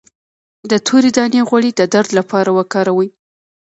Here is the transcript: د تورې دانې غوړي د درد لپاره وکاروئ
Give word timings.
د 0.71 0.73
تورې 0.87 1.09
دانې 1.17 1.41
غوړي 1.47 1.71
د 1.75 1.81
درد 1.93 2.09
لپاره 2.19 2.49
وکاروئ 2.57 3.09